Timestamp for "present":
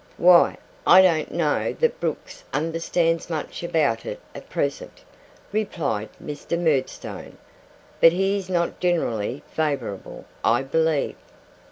4.49-5.03